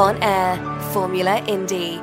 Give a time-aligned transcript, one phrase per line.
[0.00, 0.56] On air,
[0.94, 2.00] Formula Indie.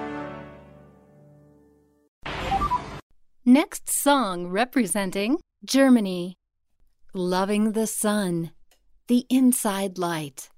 [3.43, 6.35] Next song representing Germany
[7.15, 8.51] Loving the Sun,
[9.07, 10.51] The Inside Light.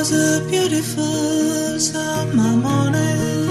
[0.00, 3.50] was a beautiful summer morning.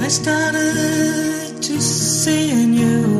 [0.00, 3.19] I started to see in you.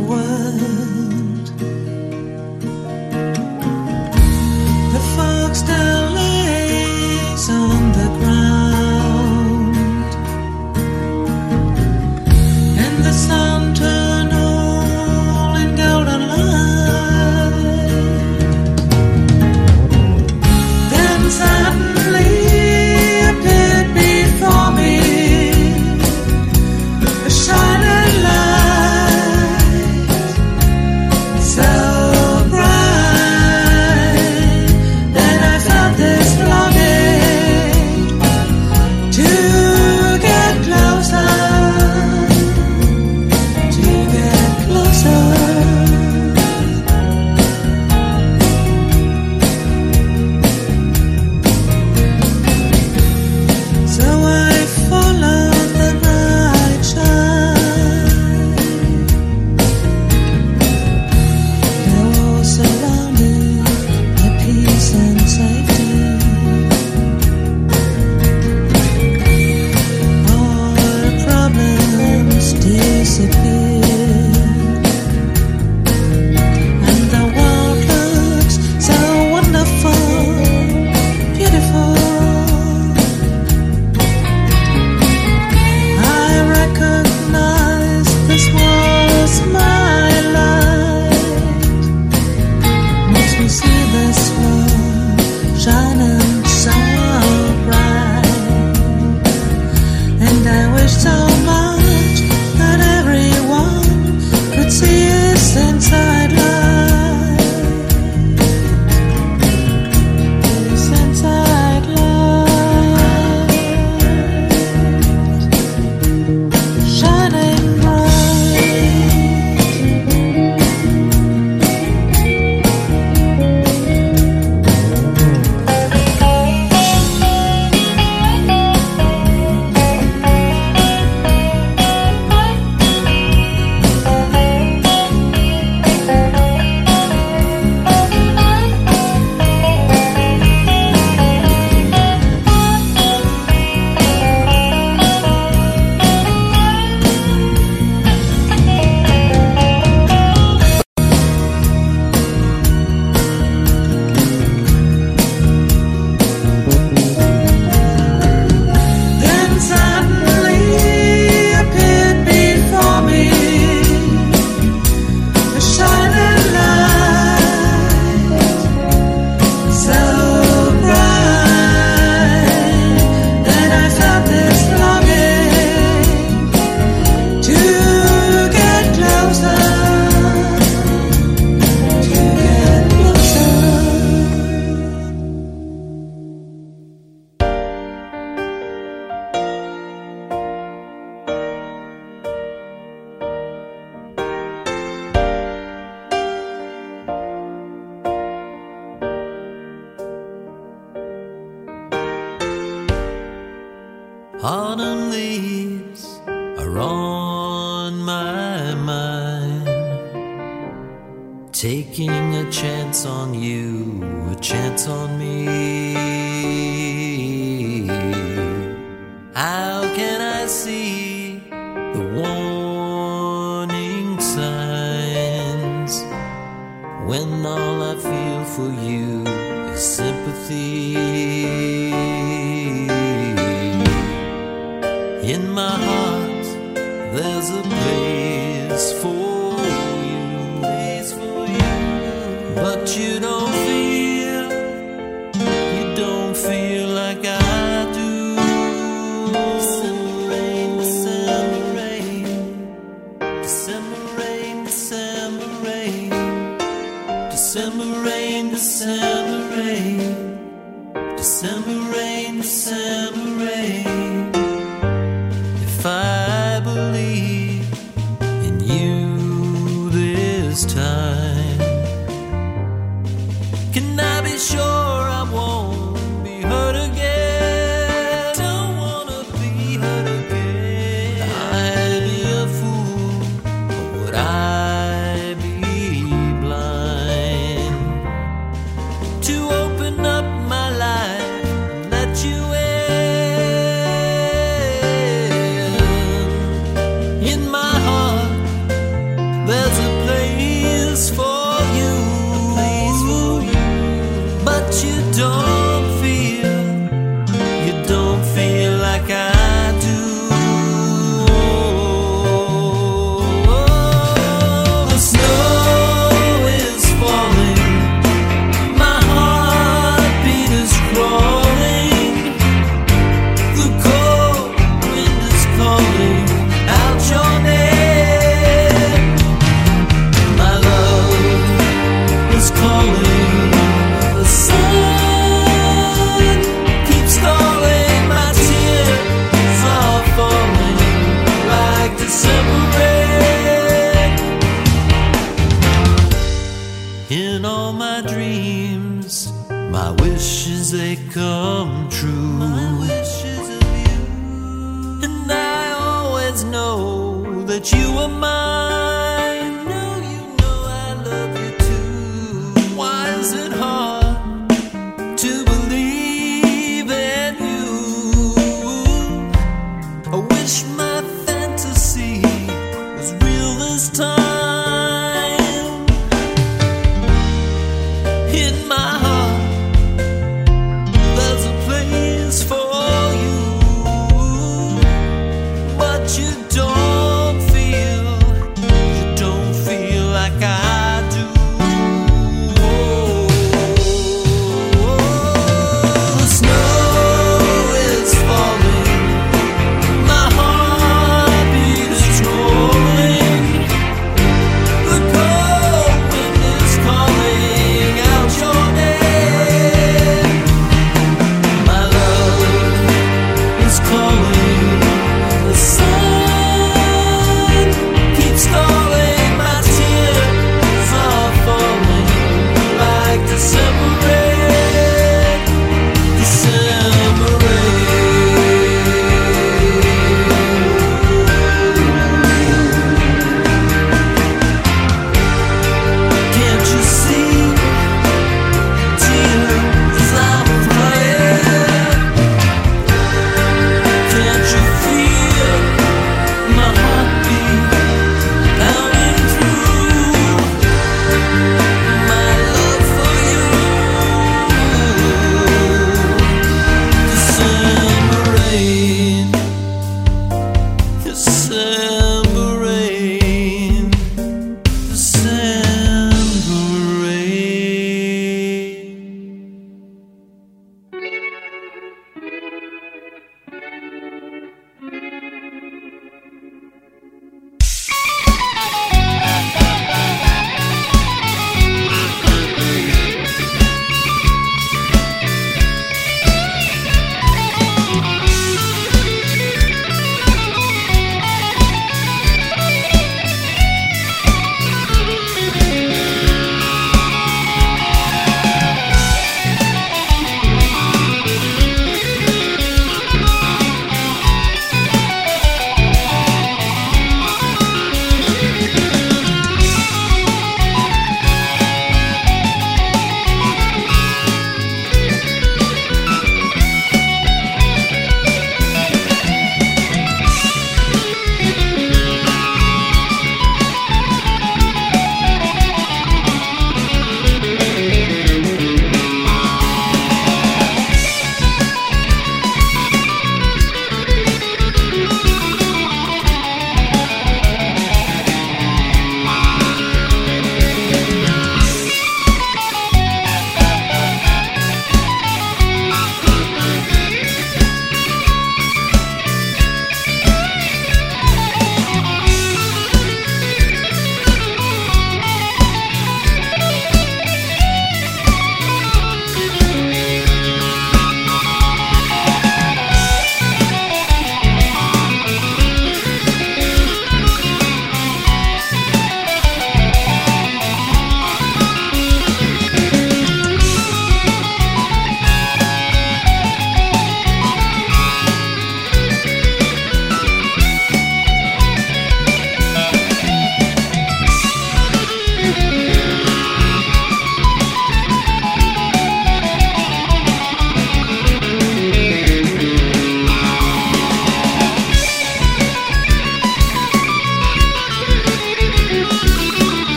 [373.93, 374.20] Time.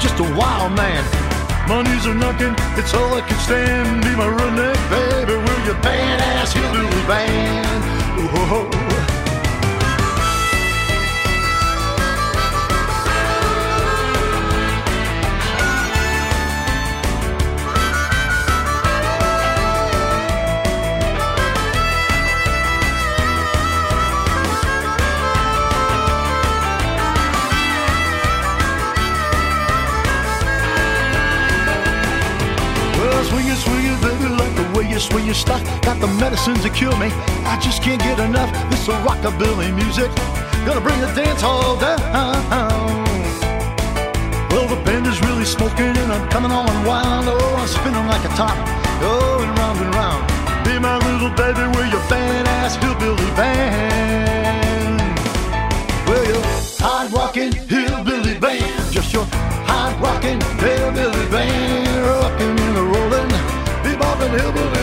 [0.00, 1.02] Just a wild man.
[1.68, 4.02] Money's a knocking, it's all I can stand.
[4.04, 7.82] Be my redneck baby, we're your badass hillbilly band.
[8.30, 8.83] Whoa.
[35.04, 35.82] Like the way you swing your stuff.
[35.82, 37.08] Got the medicines to cure me.
[37.44, 38.50] I just can't get enough.
[38.70, 40.10] This is rockabilly music.
[40.66, 43.04] Gonna bring the dance hall down.
[44.50, 47.26] Well, the band is really smoking and I'm coming on wild.
[47.28, 48.56] Oh, I'm spinning like a top.
[49.02, 50.22] Oh, Going round and round.
[50.64, 55.00] Be my little baby, we're your badass hillbilly band.
[56.08, 56.42] Well, your
[56.80, 58.92] hard rockin' hillbilly band.
[58.92, 59.26] Just your
[59.66, 62.06] hard rockin' hillbilly band.
[62.06, 63.28] Rockin' and a rollin',
[63.82, 64.73] beboppin' hillbilly.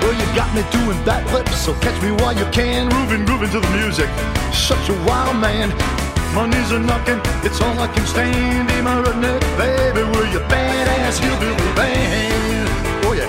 [0.00, 2.88] Well, you got me doing backflips, so catch me while you can.
[2.90, 4.08] Grooving, grooving to the music.
[4.52, 5.70] Such a wild man.
[6.34, 8.66] My knees are knocking, it's all I can stand.
[8.68, 12.68] Be my redneck baby, we're your badass hillbilly band.
[13.04, 13.28] Oh yeah.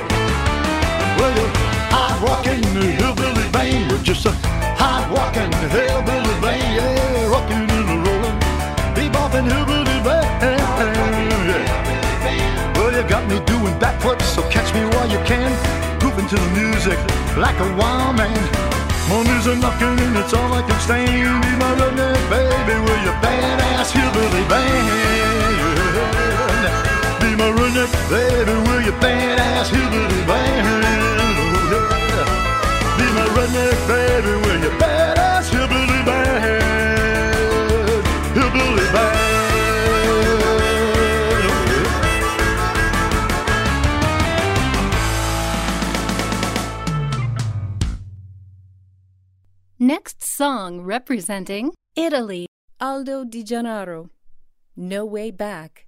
[1.20, 1.52] Well, you're
[1.92, 3.92] hard rockin' hillbilly band.
[3.92, 4.32] We're just a
[4.80, 6.76] hard rockin' hillbilly band.
[6.78, 8.40] Yeah, rockin' and a rollin',
[8.96, 9.83] beboppin' hillbilly
[12.96, 15.50] you got me doing backflips, so catch me while you can.
[16.00, 17.00] Grooving to the music
[17.38, 18.38] like a wild man.
[19.10, 21.10] Money's a knocking and it's all I can stand.
[21.10, 24.86] Be my redneck baby, we're your badass hillbilly band.
[27.22, 30.86] Be my redneck baby, we're your badass hillbilly band.
[31.74, 31.90] Oh.
[32.98, 35.33] Be my redneck baby, we're your badass
[50.44, 52.46] song representing Italy.
[52.82, 54.10] Aldo Di Gennaro,
[54.76, 55.86] No Way Back.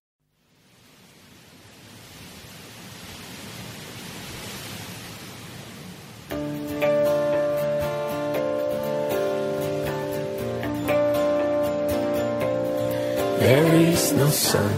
[13.43, 14.71] There is no sun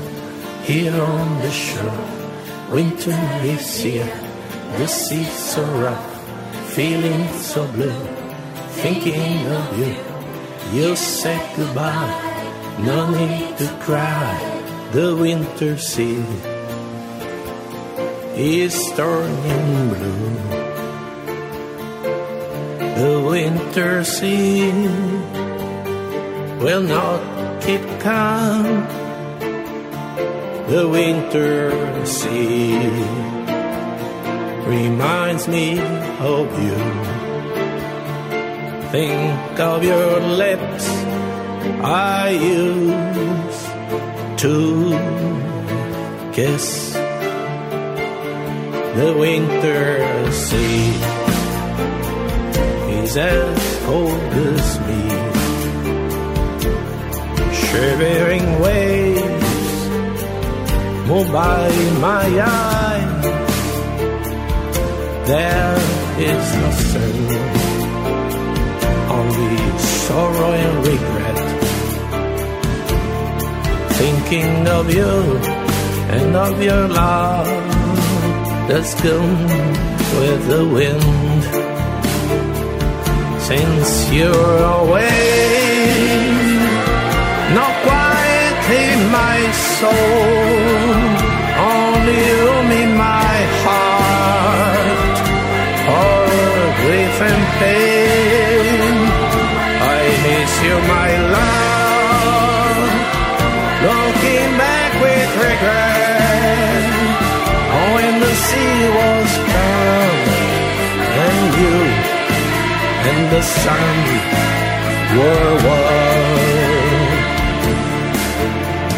[0.63, 2.03] here on the shore.
[2.71, 3.13] Winter
[3.43, 4.11] is here,
[4.79, 8.16] the sea's so rough, feeling so blue.
[8.77, 9.95] Thinking of you,
[10.71, 12.27] you said goodbye.
[12.79, 14.37] No need to cry,
[14.91, 16.23] the winter sea
[18.37, 20.37] is turning blue.
[23.01, 24.71] The winter sea
[26.61, 28.85] will not keep calm.
[30.69, 32.77] The winter sea
[34.69, 35.79] reminds me
[36.19, 37.16] of you.
[38.91, 40.87] Think of your lips
[41.83, 43.65] I used
[44.39, 44.91] to
[46.31, 46.93] kiss
[48.95, 50.93] the winter sea.
[53.03, 55.03] Is as cold as me
[57.53, 59.47] shivering waves
[61.07, 61.69] move by
[61.99, 63.23] my eyes.
[65.27, 65.77] There
[66.19, 66.86] is no
[70.07, 71.37] sorrow and regret.
[73.99, 75.15] Thinking of you
[76.15, 77.47] and of your love
[78.69, 79.47] that's gone
[80.19, 81.41] with the wind.
[83.49, 85.17] Since you're away,
[87.57, 89.39] not quiet in my
[89.79, 90.93] soul,
[91.75, 95.15] only room in my heart,
[95.97, 96.27] all
[96.81, 97.86] grief and pain.
[100.77, 102.77] You, my love.
[103.87, 106.83] Looking back with regret,
[107.73, 110.15] oh, when the sea was calm
[111.25, 111.77] and you
[113.09, 113.97] and the sun
[115.17, 116.47] were one.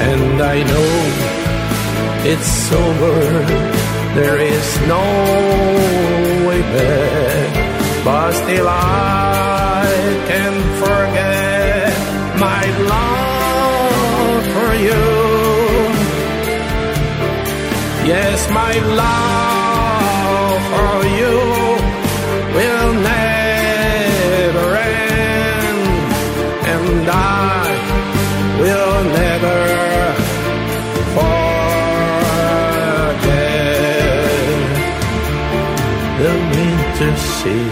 [0.10, 0.92] And I know
[2.32, 3.16] it's over,
[4.16, 5.06] there is no
[6.48, 9.59] way back, but still I
[14.86, 15.04] you.
[18.12, 21.38] Yes, my love for you
[22.56, 25.84] will never end,
[26.74, 27.62] and I
[28.62, 29.60] will never
[31.16, 31.50] forget
[36.22, 37.72] the winter sea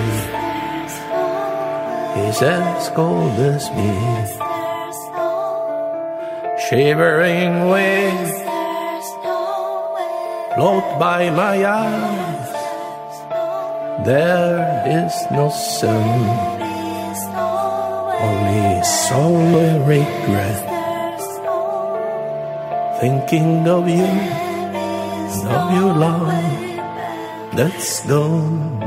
[2.28, 3.92] is as cold as me,
[6.70, 8.32] shivering with
[10.56, 12.50] float by my eyes.
[14.06, 16.08] There is no sun,
[18.28, 20.64] only sorrow regret.
[23.00, 24.12] Thinking of you
[25.48, 26.28] of your love
[27.56, 28.80] that's gone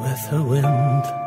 [0.00, 1.21] with the wind.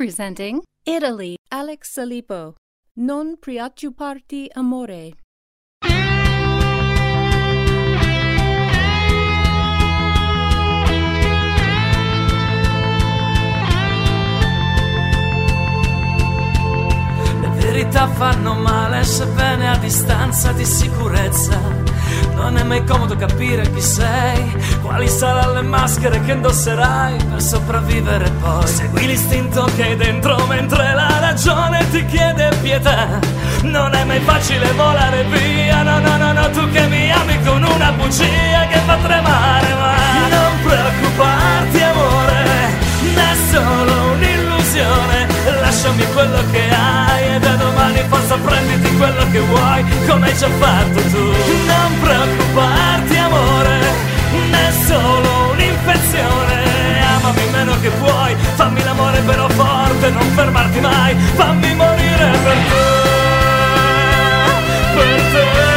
[0.00, 1.36] Representing Italy.
[1.50, 2.54] Alex Silipo.
[3.00, 5.12] Non preoccuparti amore.
[17.70, 21.56] Verità fanno male sebbene a distanza di sicurezza.
[22.34, 28.28] Non è mai comodo capire chi sei, quali saranno le maschere che indosserai per sopravvivere
[28.40, 28.66] poi.
[28.66, 33.20] Segui l'istinto che hai dentro mentre la ragione ti chiede pietà.
[33.62, 37.62] Non è mai facile volare via, no, no, no, no, tu che mi ami con
[37.62, 39.94] una bugia che fa tremare, ma
[40.28, 42.19] non preoccuparti amore,
[45.82, 50.50] Lasciami quello che hai e da domani forza prenditi quello che vuoi, come hai già
[50.58, 51.24] fatto tu.
[51.64, 53.78] Non preoccuparti amore,
[54.50, 57.00] è solo un'infezione.
[57.16, 62.76] Amami meno che puoi, fammi l'amore però forte, non fermarti mai, fammi morire per te.
[64.92, 65.69] Per te.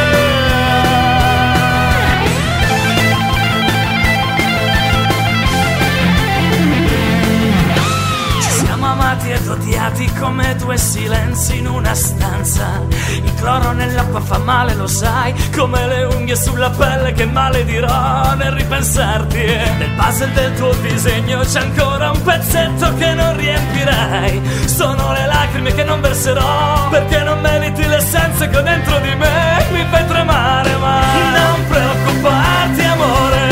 [9.54, 12.82] Odiati come due silenzi in una stanza.
[13.22, 18.52] Il cloro nell'acqua fa male, lo sai, come le unghie sulla pelle che maledirò nel
[18.52, 19.44] ripensarti.
[19.78, 24.42] Nel puzzle del tuo disegno c'è ancora un pezzetto che non riempirai.
[24.66, 29.66] Sono le lacrime che non verserò, perché non meriti l'essenza che ho dentro di me.
[29.70, 31.00] Mi fai tremare, ma
[31.36, 33.48] non preoccuparti, amore,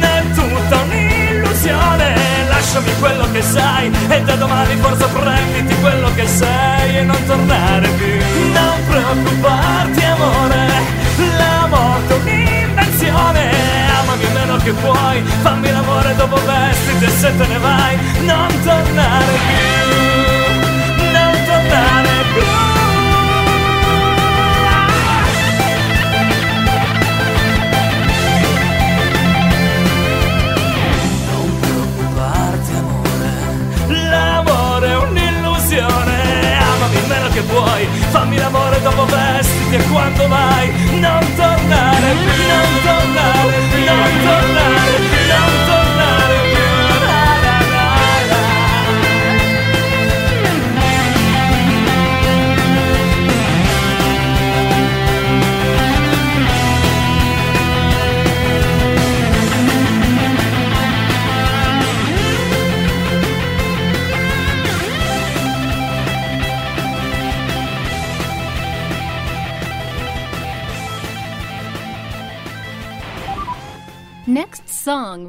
[0.00, 1.95] è tutta un'illusione.
[2.76, 7.88] Lasciami quello che sai e da domani forza prenditi quello che sei e non tornare
[7.88, 8.18] più.
[8.52, 10.66] Non preoccuparti amore,
[11.38, 13.50] la morte è un'invenzione.
[13.98, 19.38] Amami meno che puoi, fammi l'amore dopo vestiti e se te ne vai, non tornare
[19.46, 21.12] più.
[21.12, 22.75] Non tornare più.
[37.36, 40.70] Che puoi Fammi l'amore dopo vestiti e quando vai.
[41.00, 44.94] Non tornare Non tornare Non tornare
[45.34, 45.75] Non tornare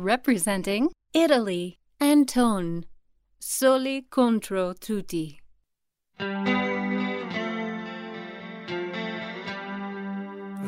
[0.08, 1.78] representing Italy.
[2.00, 2.86] Anton.
[3.38, 5.38] Soli contro tutti.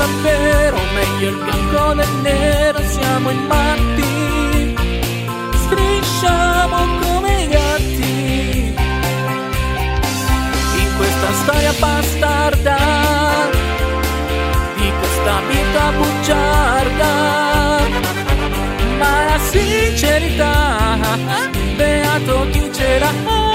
[0.00, 4.74] Davvero meglio il bianco del nero, siamo in matti,
[5.64, 8.74] strisciamo come i gatti
[10.78, 12.78] in questa storia bastarda
[14.76, 17.12] di questa vita bugiarda.
[18.96, 20.98] Ma la sincerità,
[21.76, 23.49] beato chi ce l'ha.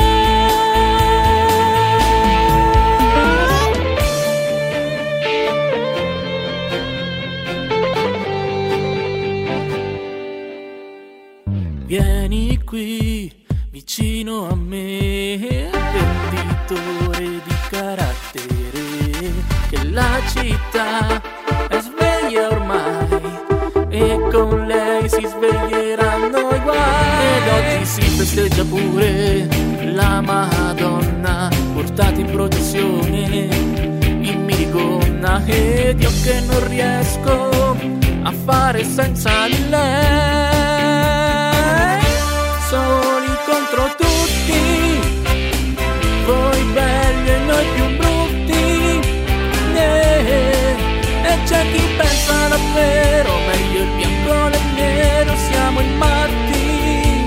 [13.98, 19.32] Vicino a me, venditore di carattere,
[19.70, 21.22] che la città
[21.70, 23.08] è sveglia ormai
[23.88, 27.38] e con lei si sveglieranno i guai.
[27.38, 29.48] Ed oggi si festeggia pure
[29.94, 33.48] la Madonna, portata in processione
[34.02, 37.78] in minigonna ed io che non riesco
[38.24, 40.64] a fare senza di lei.
[42.68, 43.05] Soli
[51.72, 57.26] chi pensa davvero meglio il bianco del nero, siamo in matti,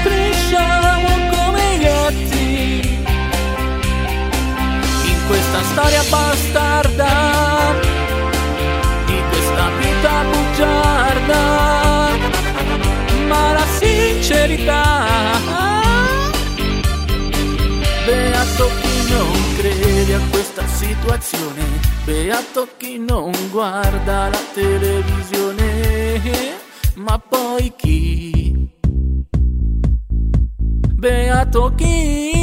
[0.00, 2.98] strisciamo come gatti
[5.04, 7.12] in questa storia bastarda
[9.06, 11.42] di questa vita bugiarda.
[13.26, 14.82] Ma la sincerità,
[18.04, 21.53] beato chi non crede a questa situazione,
[22.04, 26.20] beato chi non guarda la televisione,
[26.96, 28.68] ma poi chi?
[30.94, 32.33] Beato chi?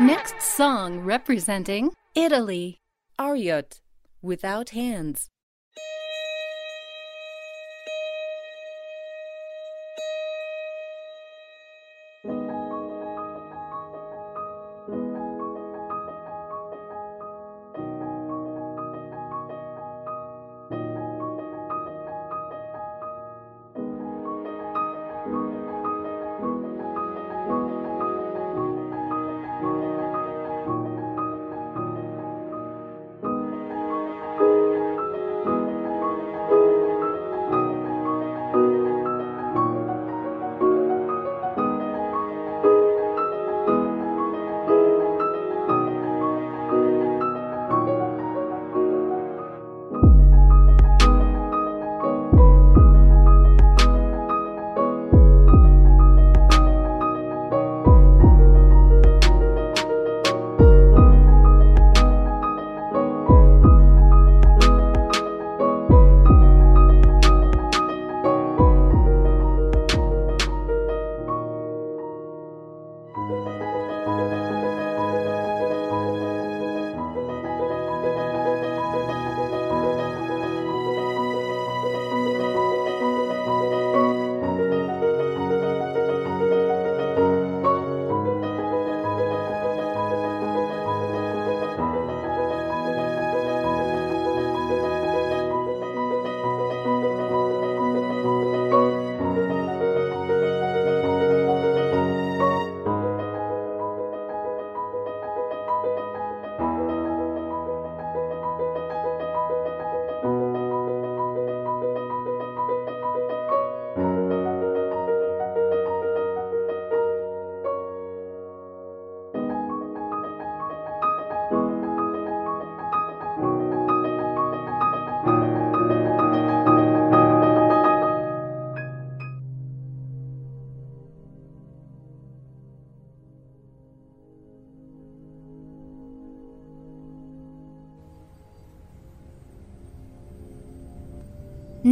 [0.00, 2.78] Next song representing Italy.
[3.18, 3.80] Ariot,
[4.22, 5.28] without hands.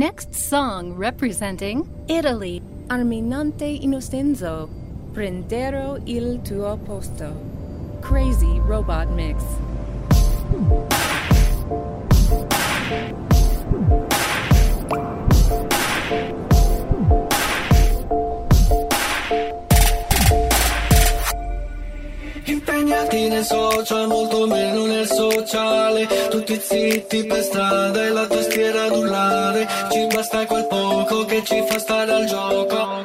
[0.03, 4.69] next song representing Italy, Arminante Innocenzo,
[5.13, 7.31] Prenderò il tuo posto.
[8.01, 9.45] Crazy Robot Mix.
[22.47, 26.07] Impegnati nel social molto meno nel sociale.
[26.31, 31.65] Tutti zitti per strada e la tastiera ad urlare Ci basta quel poco che ci
[31.67, 32.97] fa stare al gioco.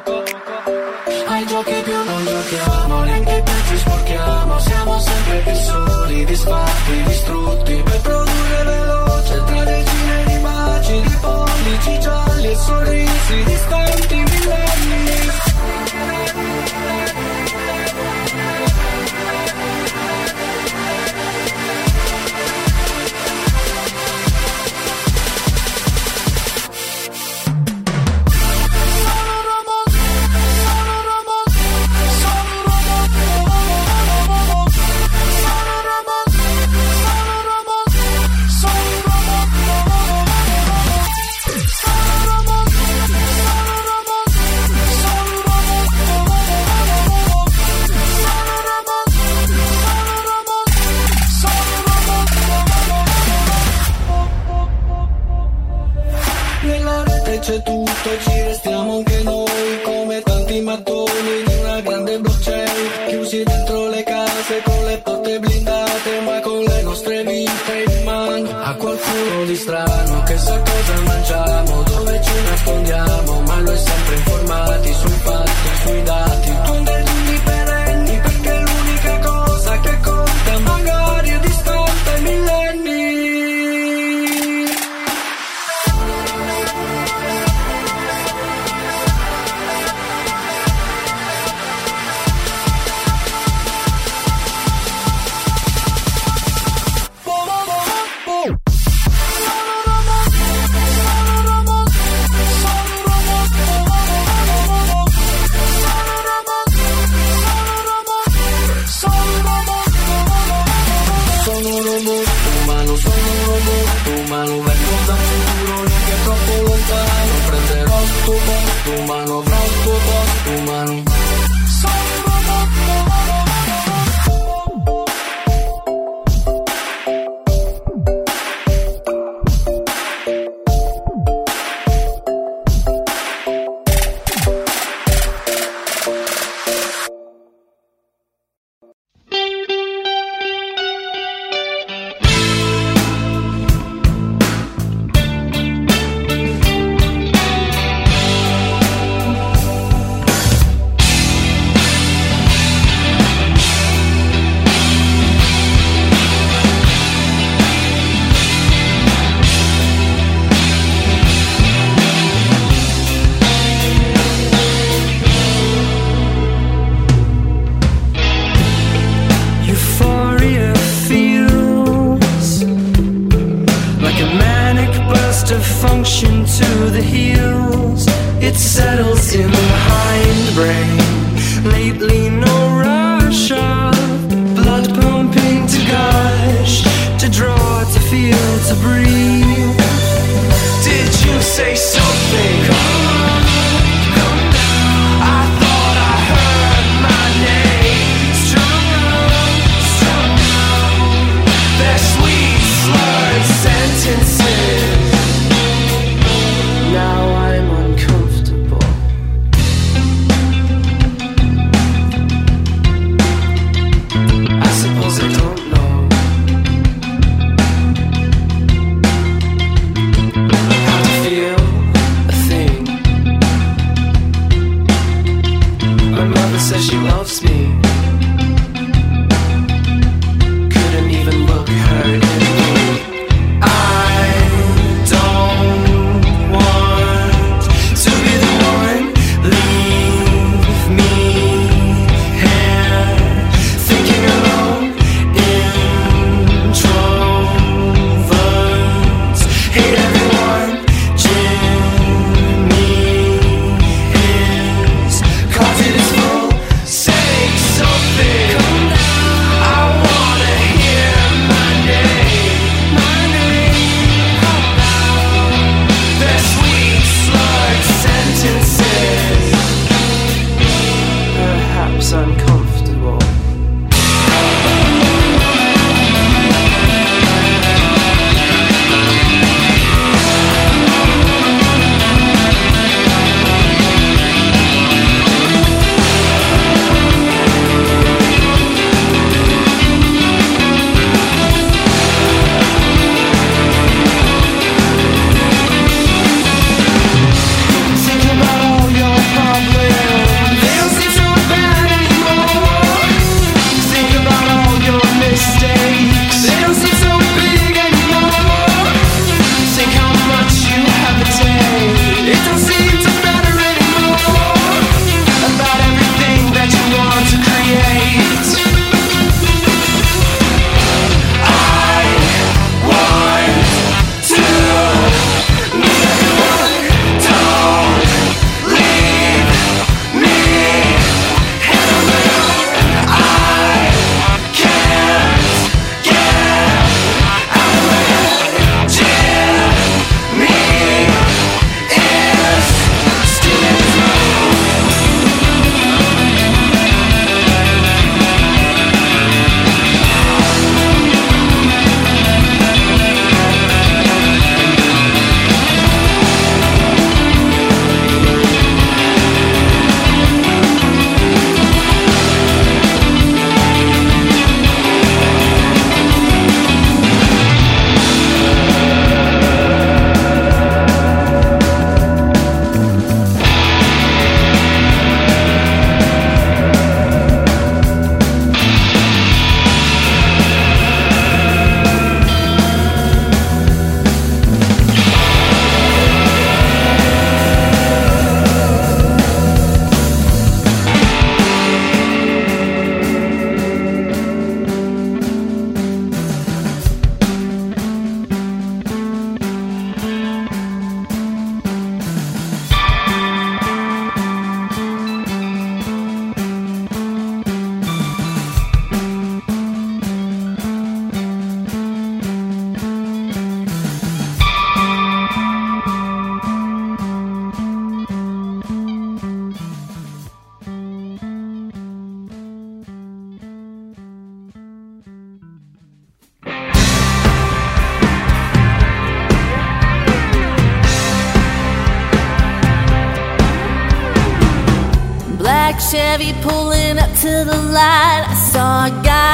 [1.26, 4.58] Ai giochi più non giochiamo, neanche più ci sporchiamo.
[4.58, 12.00] Siamo sempre più soli, disfatti, distrutti Per produrre veloce tra decine di baci Di pollici
[12.00, 14.37] gialli e sorrisi distanti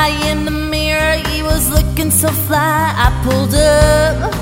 [0.08, 2.92] in the mirror, he was looking so fly.
[2.96, 4.34] I pulled up,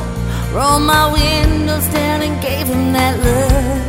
[0.52, 3.82] rolled my windows down, and gave him that look.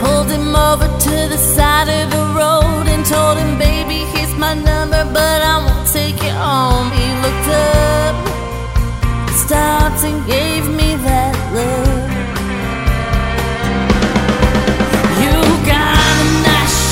[0.00, 4.54] Pulled him over to the side of the road and told him, baby, here's my
[4.54, 6.90] number, but I won't take it home.
[6.98, 8.16] He looked up,
[9.44, 11.85] stopped, and gave me that look.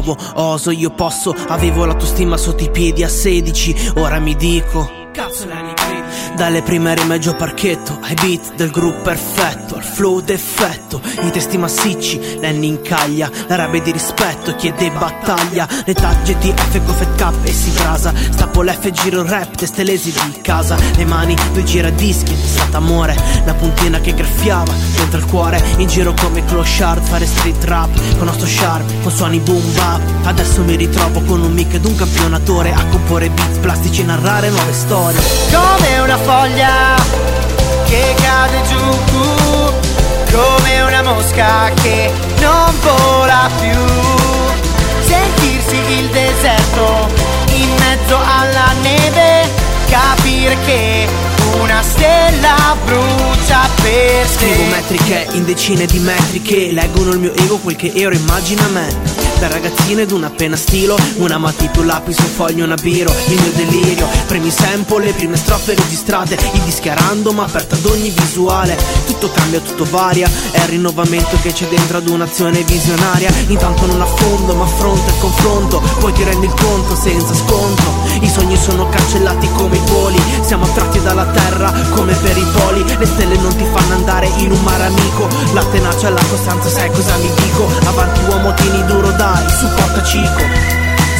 [0.00, 4.98] provo, oso, io posso, avevo l'autostima sotto i piedi a 16, ora mi dico...
[6.40, 10.98] Dalle prime rime Gio Parchetto ai beat del gruppo perfetto al flow d'effetto.
[11.20, 15.68] I testi massicci Lenny incaglia la rabbia di rispetto chiede battaglia.
[15.84, 18.14] Le tagge di F con fat cap e si brasa.
[18.30, 20.78] Stappo l'F giro il rap teste lesi di casa.
[20.96, 23.14] Le mani due giradischi stata amore.
[23.44, 25.62] La puntina che graffiava dentro il cuore.
[25.76, 27.90] In giro come clochard fare street rap.
[28.16, 31.94] Con nostro sharp con suoni boom bap adesso mi ritrovo con un mic ed un
[31.94, 35.20] campionatore a comporre beats plastici e narrare nuove storie.
[35.50, 36.94] Come una foglia
[37.86, 38.78] che cade giù,
[40.30, 43.80] come una mosca che non vola più.
[45.04, 47.08] Sentirsi il deserto
[47.54, 49.48] in mezzo alla neve,
[49.88, 51.08] capire che
[51.60, 54.68] una stella brucia per Scrivo te.
[54.68, 59.19] metriche in decine di metri che leggono il mio ego, quel che ero immagina me.
[59.40, 63.40] Da ragazzino ed una penna stilo, una matita, un lapis, un foglio, una biro, il
[63.40, 64.06] mio delirio.
[64.26, 68.76] Premi sample, le prime strofe registrate, i dischi a random, aperta ad ogni visuale.
[69.06, 73.32] Tutto cambia, tutto varia, è il rinnovamento che c'è dentro ad un'azione visionaria.
[73.46, 77.82] Intanto non affondo, ma affronto il confronto, poi ti rendi il conto senza sconto.
[78.20, 82.84] I sogni sono cancellati come i voli, siamo attratti dalla terra come per i poli.
[82.98, 86.68] Le stelle non ti fanno andare in un mare amico, la tenacia e la costanza,
[86.68, 87.66] sai cosa mi dico?
[87.86, 90.42] Avanti uomo, tieni duro, dai, supporta Cico,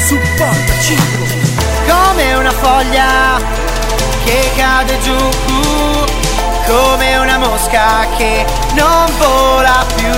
[0.06, 1.24] supporta Cico.
[1.86, 3.40] come una foglia
[4.24, 5.16] che cade giù,
[6.66, 8.44] come una mosca che
[8.74, 10.12] non vola più.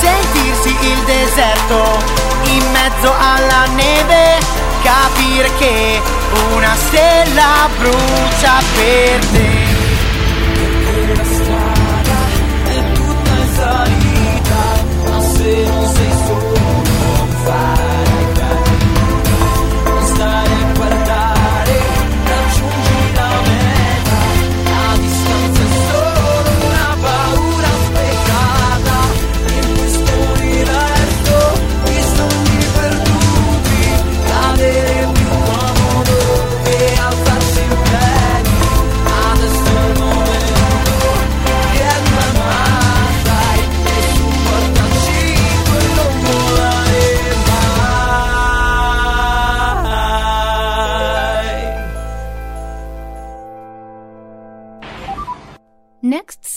[0.00, 1.98] Sentirsi il deserto
[2.44, 4.38] in mezzo alla neve,
[4.82, 6.00] capire che
[6.54, 9.67] una stella brucia per te.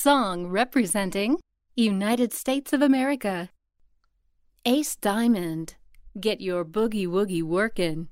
[0.01, 1.39] Song representing
[1.75, 3.51] United States of America.
[4.65, 5.75] Ace Diamond.
[6.19, 8.07] Get your boogie woogie workin'.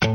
[0.00, 0.06] I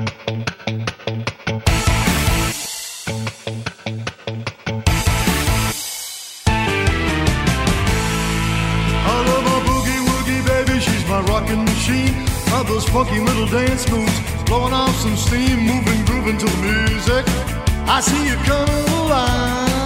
[9.29, 12.15] love my boogie woogie baby, she's my rockin' machine.
[12.49, 16.57] Love those funky little dance moves, blowing off some steam, moving, grooving to the
[16.89, 17.25] music.
[17.87, 19.76] I see you coming alive.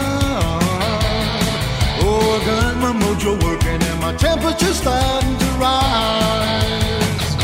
[2.24, 7.36] I my mojo working and my temperature's starting to rise.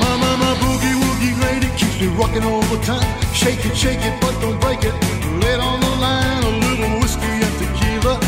[0.00, 3.06] My, my, my boogie woogie lady keeps me rocking all the time.
[3.34, 4.94] Shake it, shake it, but don't break it.
[5.42, 8.18] Lay it on the line, a little whiskey and tequila.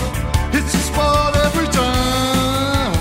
[0.53, 2.93] It's a spot every time.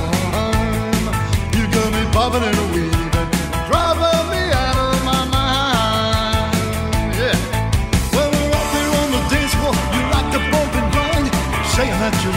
[1.57, 3.02] You got me bobbing and weaving, driving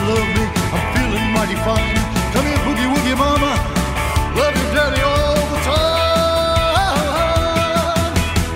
[0.08, 0.44] love me.
[0.74, 1.96] I'm feeling mighty fine.
[2.32, 3.52] Come here, boogie woogie mama,
[4.38, 6.96] love you daddy all the time.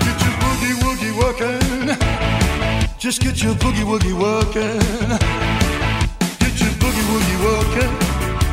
[0.05, 1.87] Get your boogie woogie working.
[2.97, 4.79] Just get your boogie woogie working.
[6.39, 7.93] Get your boogie woogie working.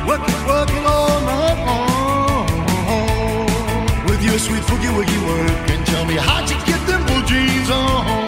[0.08, 2.46] Work it, work all night long.
[4.06, 5.84] With your sweet boogie woogie working.
[5.84, 8.27] Tell me how'd you get them blue jeans on?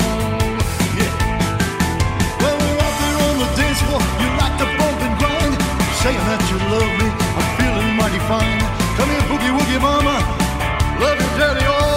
[4.23, 5.55] You like bump and grind.
[6.03, 8.61] Saying that you love me, I'm feeling mighty fine.
[8.97, 10.17] Come here, boogie woogie mama.
[11.01, 11.90] Love daddy all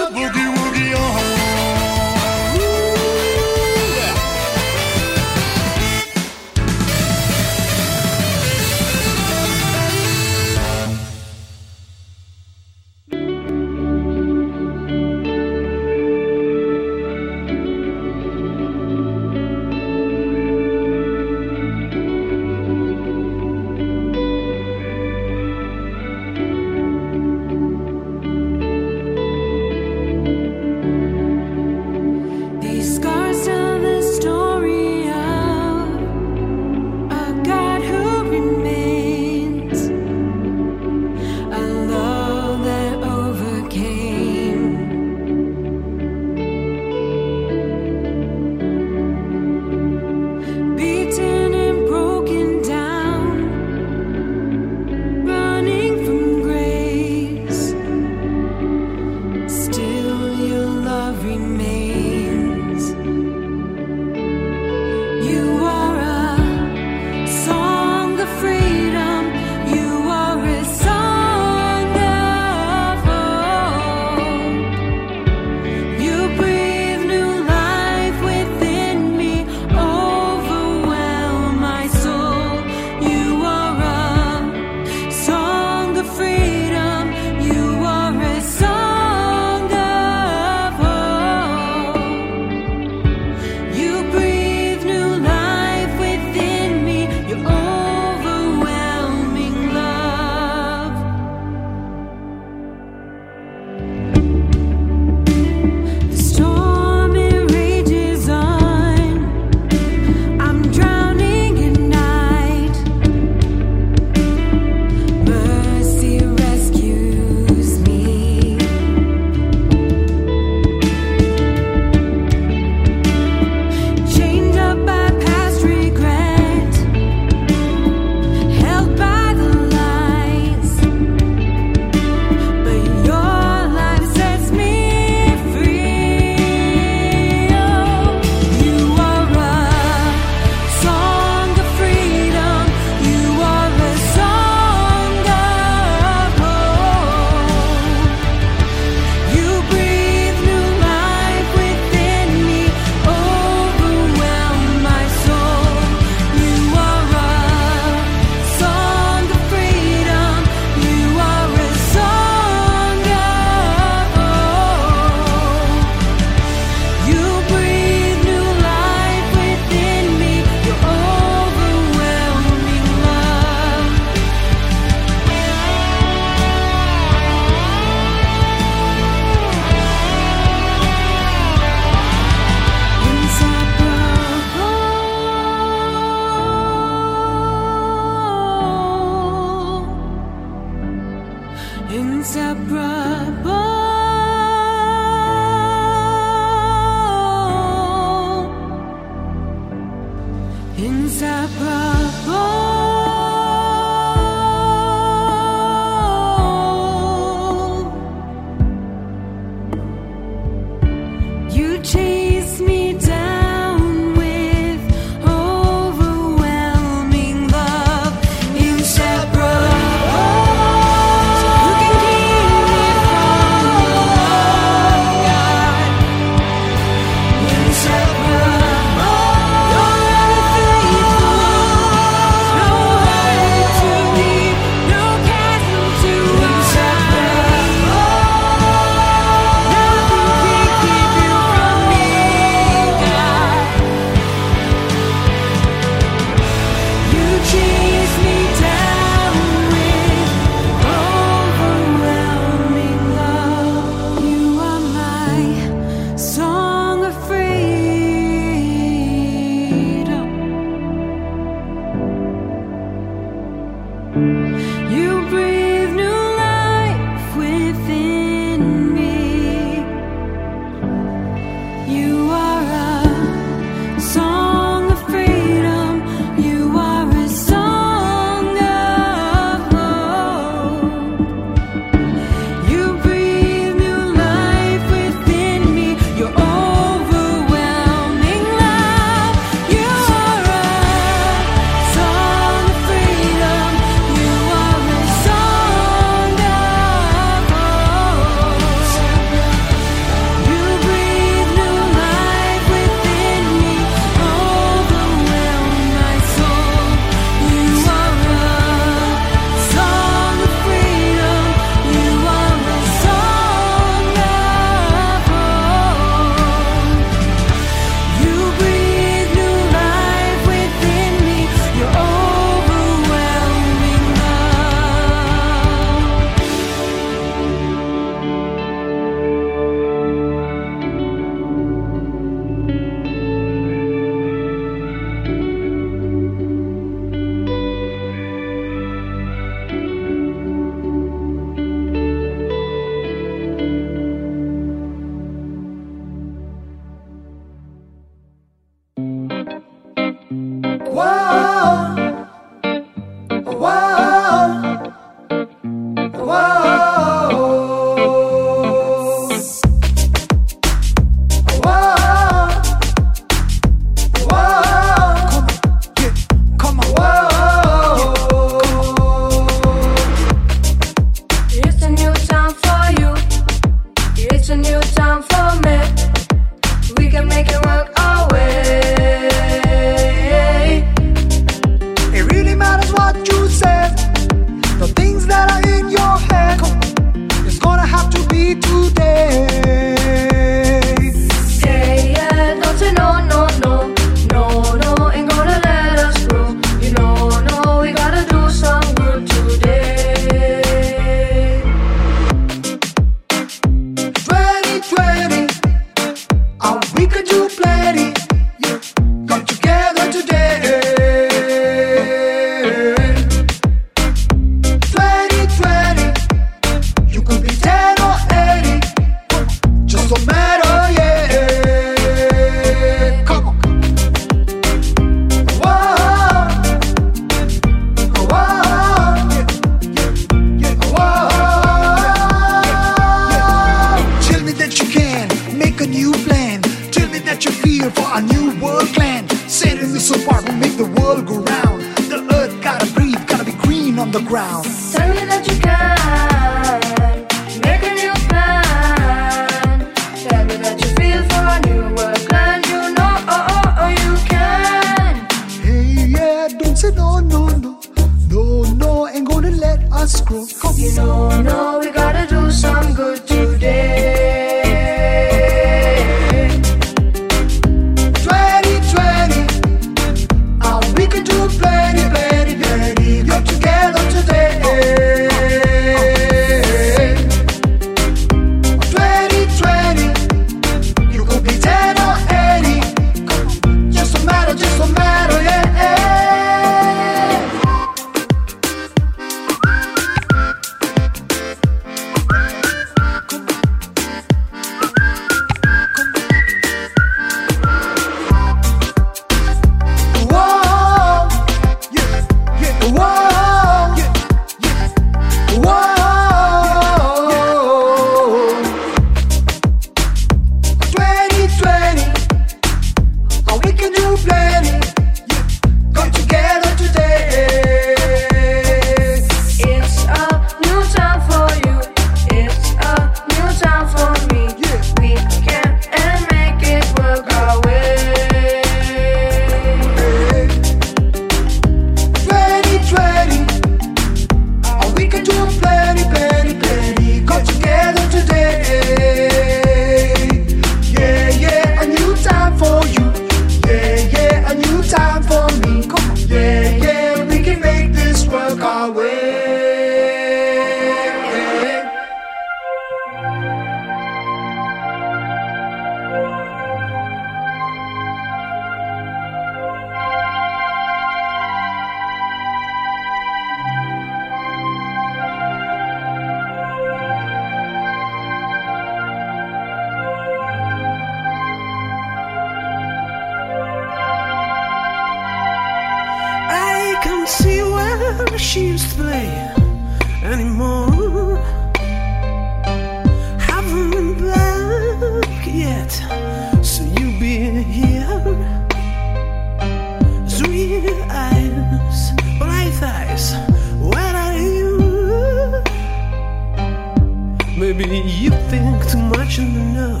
[597.88, 600.00] You think too much and know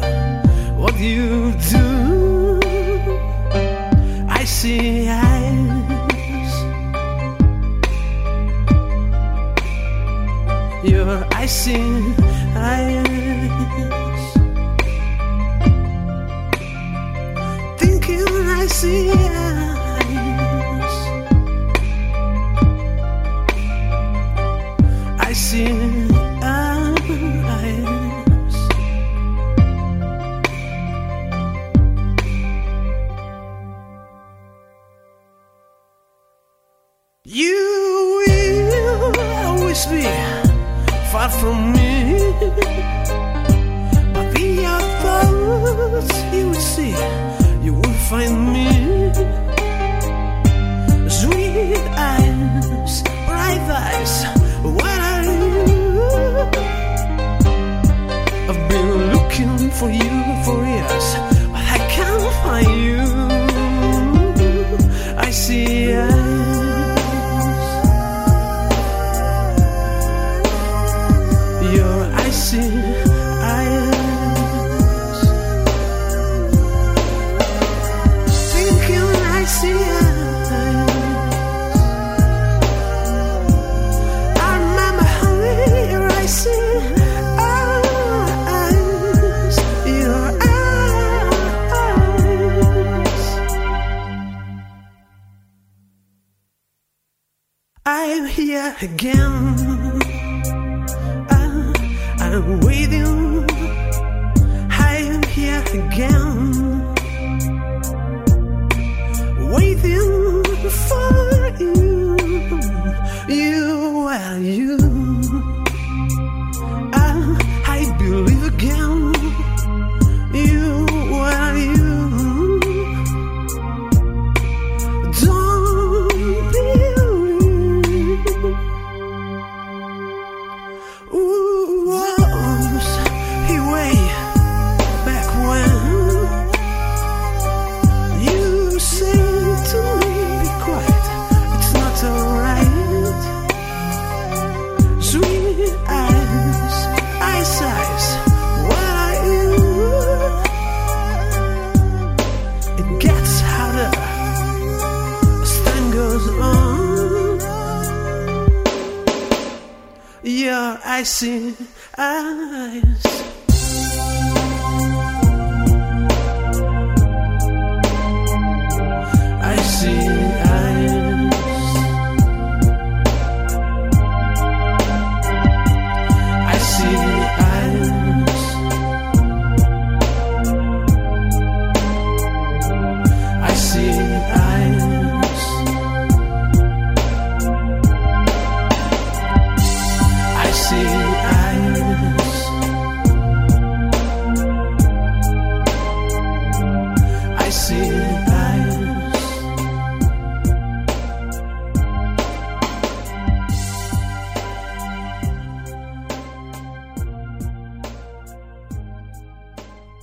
[0.76, 2.60] what you do.
[4.28, 6.52] I see eyes.
[10.84, 11.80] Your icy
[12.56, 13.06] eyes.
[17.78, 19.35] Thinking I see eyes.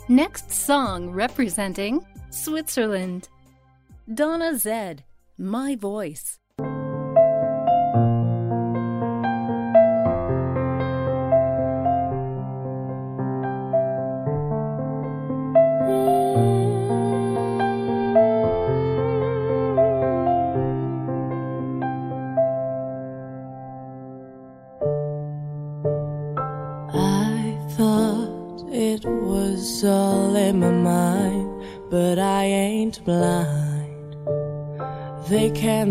[0.10, 3.30] Next song representing Switzerland
[4.14, 5.06] Donna Zed,
[5.38, 6.43] My Voice.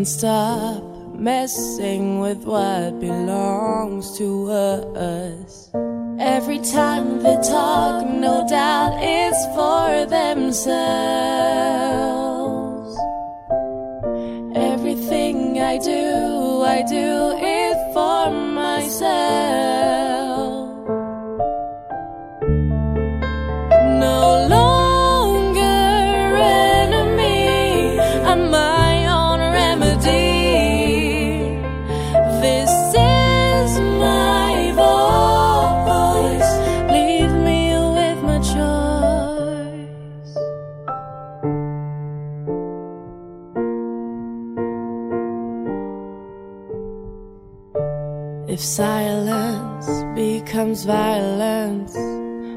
[0.03, 0.83] and stop
[1.15, 5.71] messing with what belongs to us.
[6.19, 11.82] Every time they talk, no doubt it's for themselves.
[50.73, 51.93] becomes violence.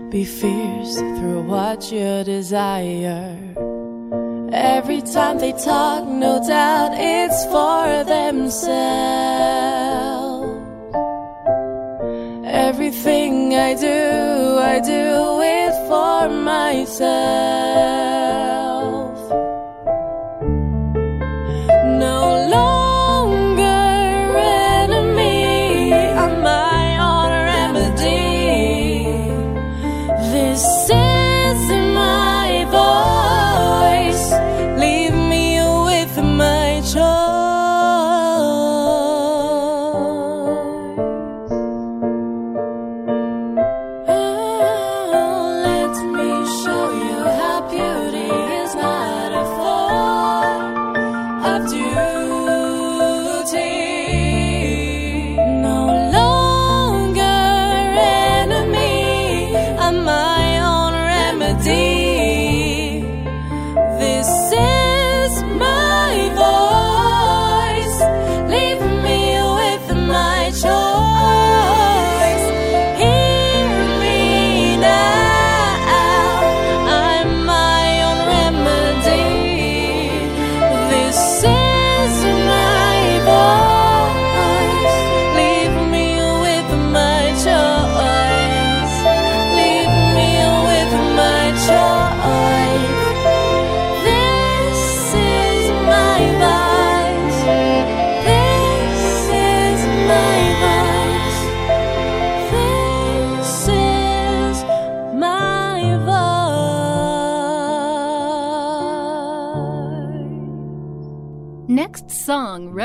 [0.10, 3.36] Be fierce through what you desire.
[4.54, 8.56] Every time they talk, no doubt it's for themselves.
[12.46, 18.15] Everything I do, I do it for myself.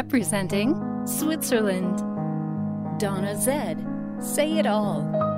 [0.00, 0.72] Representing
[1.04, 1.98] Switzerland.
[2.98, 3.76] Donna Zed,
[4.18, 5.29] say it all.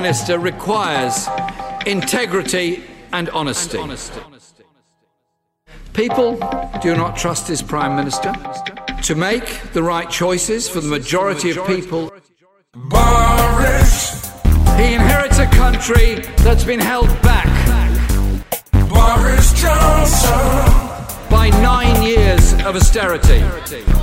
[0.00, 1.28] Minister requires
[1.84, 2.82] integrity
[3.12, 3.78] and honesty.
[5.92, 6.36] People
[6.80, 8.32] do not trust his Prime Minister
[9.02, 12.10] to make the right choices for the majority of people.
[12.74, 14.24] Boris.
[14.78, 17.48] He inherits a country that's been held back
[18.88, 20.30] Boris Johnson.
[21.28, 23.40] by nine years of austerity.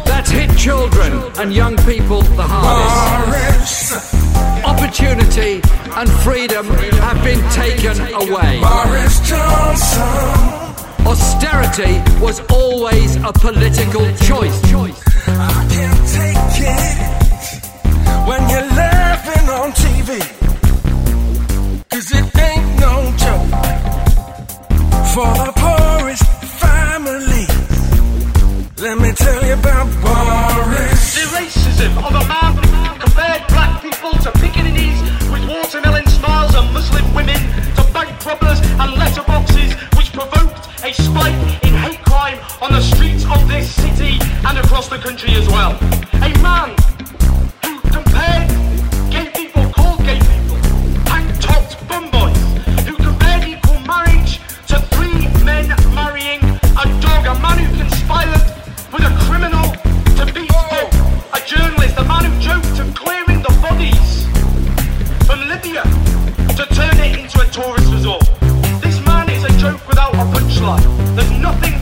[0.06, 3.92] That's hit children and young people the hardest.
[3.92, 4.28] Boris.
[4.64, 5.62] Opportunity
[5.96, 8.60] and freedom have been taken away.
[8.62, 10.68] Boris Johnson.
[11.06, 14.58] Austerity was always a political choice.
[14.64, 16.38] I can't take
[16.68, 17.18] it
[18.28, 20.20] when you're laughing on TV.
[21.90, 22.94] Cause it ain't no
[23.24, 23.50] joke
[25.14, 26.26] for the poorest
[26.62, 27.48] family.
[28.86, 31.16] Let me tell you about Boris.
[31.16, 34.32] The racism of a man who compared black people to
[38.30, 44.20] and letterboxes, which provoked a spike in hate crime on the streets of this city
[44.46, 45.72] and across the country as well.
[46.16, 46.76] A man
[71.48, 71.77] nothing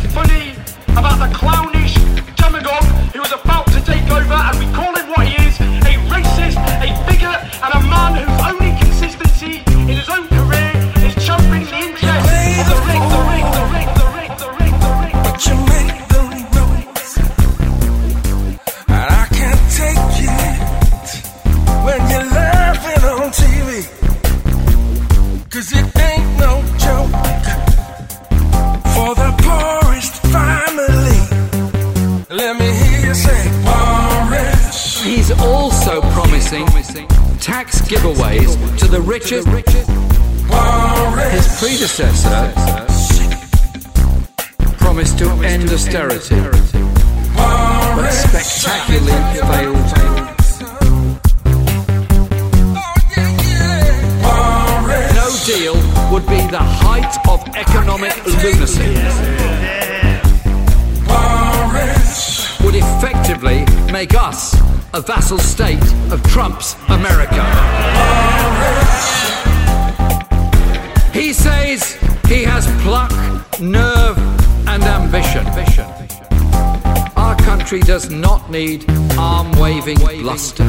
[39.31, 39.87] richest.
[41.31, 42.53] His predecessor
[44.77, 46.35] promised to end austerity,
[47.35, 49.91] but spectacularly failed.
[55.15, 55.75] No deal
[56.11, 58.93] would be the height of economic lunacy.
[62.63, 64.55] Would effectively make us
[64.93, 65.81] a vassal state
[66.11, 67.74] of Trump's America.
[77.65, 78.85] Country does not need
[79.17, 80.67] arm waving bluster.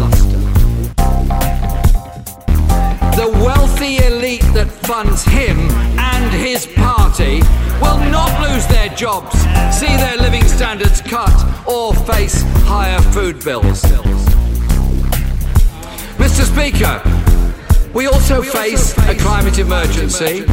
[3.13, 5.59] The wealthy elite that funds him
[5.99, 7.43] and his party
[7.83, 9.39] will not lose their jobs,
[9.79, 11.29] see their living standards cut,
[11.69, 13.83] or face higher food bills.
[16.17, 16.45] Mr.
[16.51, 17.03] Speaker,
[17.93, 20.47] we also face a climate emergency,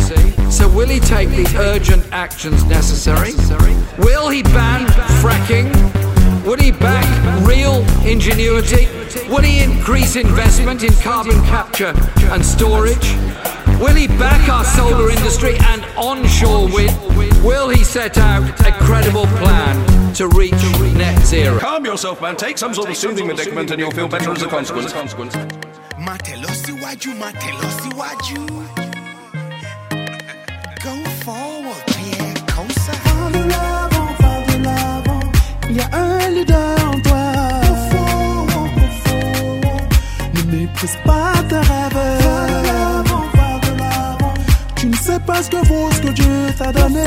[0.52, 3.32] so will he take the urgent actions necessary?
[3.98, 4.88] Will he ban
[5.22, 5.93] fracking?
[6.46, 7.06] Would he back
[7.48, 8.88] real ingenuity?
[9.30, 11.94] Would he increase investment in carbon capture
[12.32, 13.14] and storage?
[13.80, 16.98] Will he back our solar industry and onshore wind?
[17.44, 20.62] Will he set out a credible plan to reach
[20.96, 21.60] net zero?
[21.60, 22.36] Calm yourself, man.
[22.36, 25.34] Take some sort of soothing medicament and you'll feel better as a consequence.
[35.76, 37.32] Y a un leader en toi.
[40.36, 41.94] Ne méprise pas tes rêves.
[42.26, 44.34] Va va de l'avant.
[44.76, 47.06] Tu ne sais pas ce que vaut ce que Dieu t'a donné.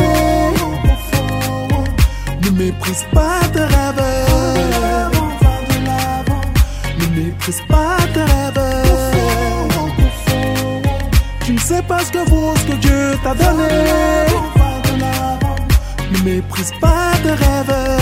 [2.43, 4.07] Ne méprise pas tes rêves.
[7.01, 8.67] Ne méprise pas tes rêves.
[11.45, 13.69] Tu ne sais pas ce que vaut ce que Dieu t'a donné.
[16.13, 17.96] Ne méprise pas tes rêves.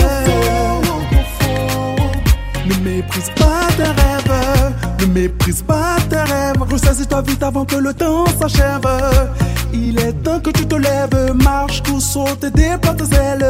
[2.65, 4.73] Ne méprise pas tes rêves.
[5.01, 6.61] Ne méprise pas tes rêves.
[6.71, 8.87] Ressaisis-toi vite avant que le temps s'achève.
[9.73, 13.45] Il est temps que tu te lèves, marche, cours, saute et déploie tes ailes.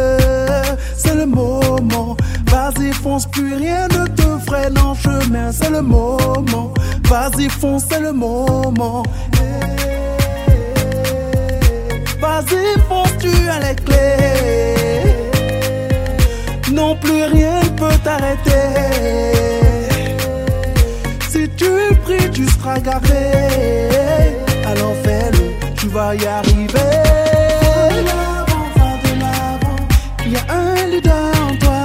[0.97, 2.17] C'est le moment.
[2.47, 5.51] Vas-y, fonce, plus rien ne te freine en chemin.
[5.51, 6.73] C'est le moment.
[7.09, 9.03] Vas-y, fonce, c'est le moment.
[12.19, 14.74] Vas-y, fonce, tu as les clés.
[16.75, 18.67] Non plus rien ne peut t'arrêter.
[21.29, 21.71] Si tu
[22.03, 23.23] pries, tu seras gardé.
[24.65, 25.45] Alors fais-le,
[25.77, 26.91] tu vas y arriver.
[27.71, 29.79] Va de l'avant, va de l'avant.
[30.25, 31.83] Il y a un leader en toi.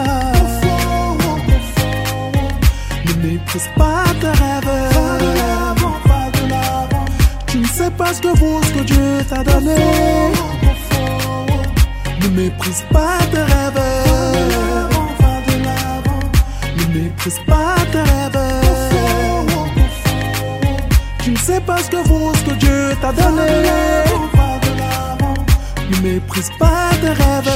[3.07, 4.75] Ne méprise pas tes rêves.
[4.97, 7.07] Va de l'avant, va de l'avant.
[7.47, 9.77] Tu ne sais pas ce que vaut ce que Dieu t'a donné.
[12.23, 13.90] Ne méprise pas tes rêves.
[17.23, 18.39] Méprise pas tes rêves.
[21.23, 23.43] Tu ne sais pas ce que vaut ce que Dieu t'a donné.
[25.91, 27.51] Ne méprise pas tes rêves.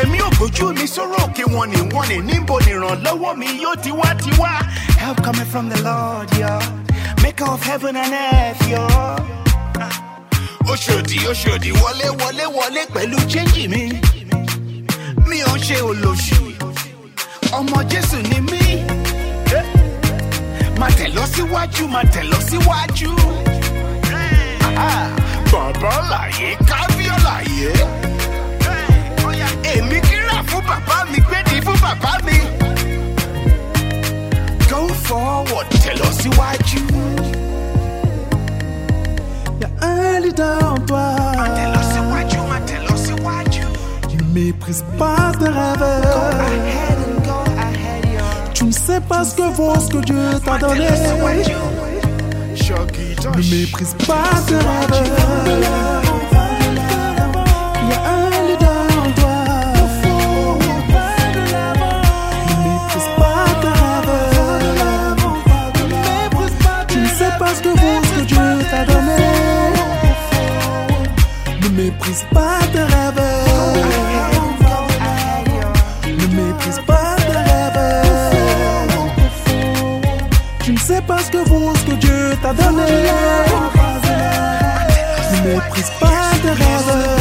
[0.00, 4.30] Èmi ò gbójú mi sọ̀rọ̀ òkè wọn ni wọ́n ní níbo yóò ti wá ti
[4.38, 4.52] wá.
[5.00, 6.60] Help coming from the Lord, yo.
[7.22, 8.86] Maker of heaven and earth, yo.
[10.70, 14.07] Oṣòdì Oṣòdì wọlé wọlé wọlé pẹ̀lú chẹ́ńjì mi.
[15.68, 16.38] Ṣe olóṣù.
[17.58, 18.62] Ọmọ Jésù ni mí.
[20.80, 23.10] Má tẹ̀ lọ síwájú, má tẹ̀ lọ síwájú.
[25.52, 27.70] Bàbá láyé, kábíọ́ láyé.
[29.74, 32.36] Èmi kíra fún bàbá mi, gbédi fún bàbá mi.
[34.70, 36.80] Go forward, tẹ̀ lọ síwájú.
[39.60, 41.97] Il y a un leader en toi.
[44.38, 45.84] Méprise pas tes rêves.
[48.54, 50.88] Tu ne sais pas ce que vaut ce que Dieu t'a donné.
[53.36, 55.06] Ne méprise pas tes rêves.
[57.82, 59.38] Il y a un leader en toi.
[62.48, 64.16] Ne méprise pas tes rêves.
[66.88, 69.20] Tu ne sais pas ce que vaut ce que Dieu t'a donné.
[71.62, 72.97] Ne méprise pas tes rêves.
[82.40, 82.86] Que Dieu donné.
[85.32, 87.18] Ne méprise pas tes rêves.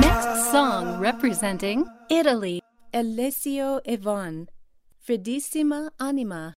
[0.00, 2.60] Next song representing Italy.
[2.94, 4.46] Alessio Ivan,
[5.04, 6.54] Freddissima Anima.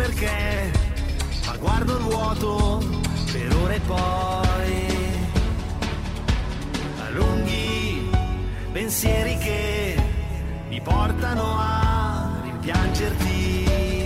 [0.00, 0.72] perché,
[1.44, 2.82] ma guardo il vuoto
[3.32, 4.88] per ore e poi.
[7.04, 8.10] A lunghi
[8.72, 10.02] pensieri che
[10.68, 13.99] mi portano a rimpiangerti.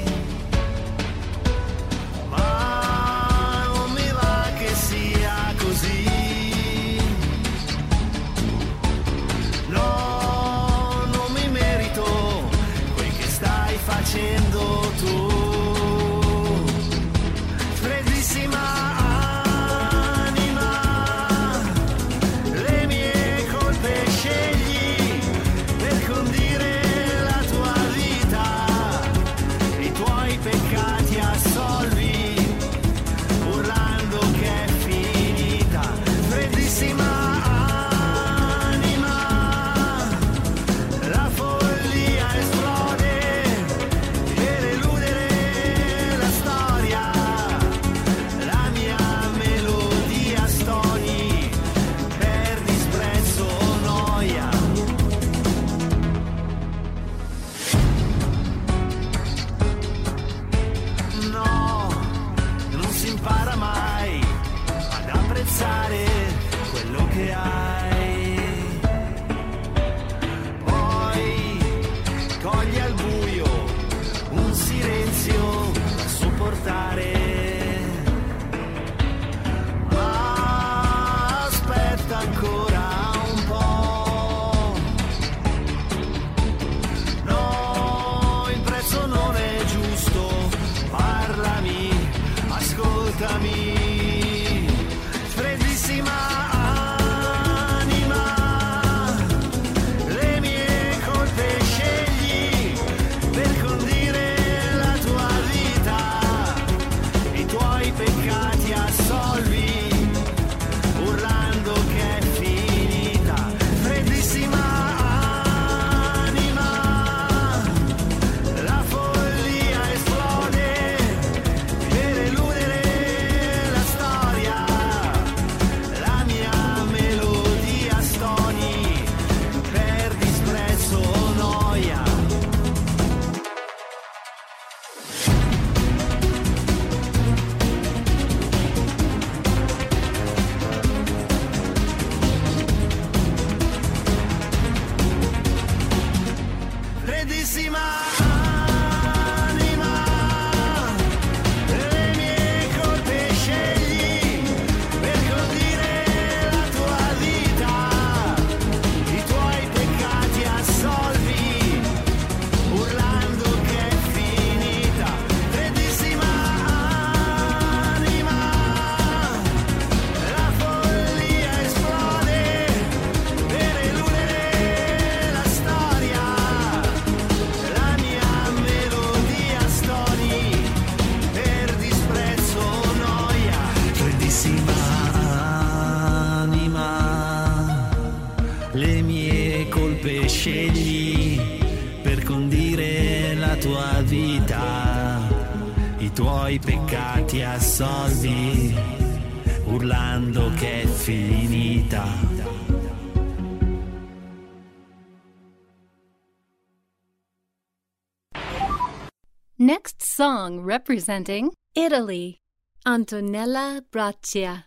[210.45, 212.37] song representing Italy,
[212.85, 214.65] Antonella Braccia,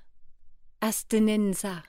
[0.82, 1.84] Astinenza.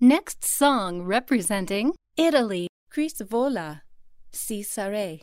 [0.00, 3.82] Next song representing Italy, Cris Vola,
[4.32, 5.22] Ci sarai.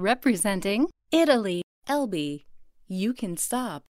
[0.00, 1.62] Representing Italy.
[1.88, 2.44] Elbi,
[2.88, 3.84] you can stop.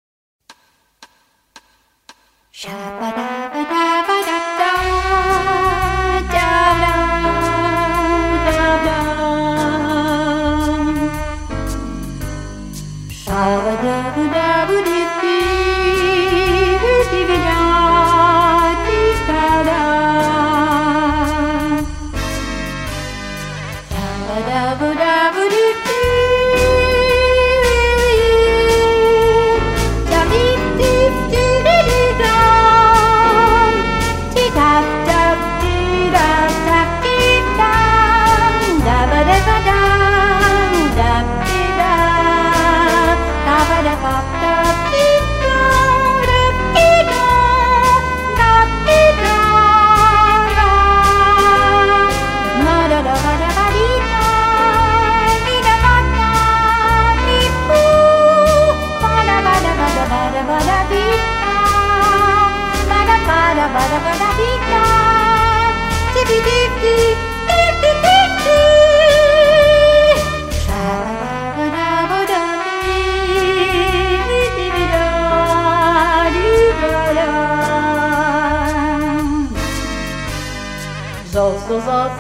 [81.67, 82.11] 所以说